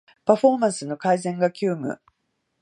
[0.25, 2.01] パフォーマンスの改善が急務